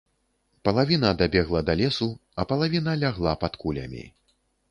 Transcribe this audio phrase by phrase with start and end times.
[0.67, 2.07] Палавіна дабегла да лесу,
[2.43, 4.03] а палавіна лягла пад кулямі.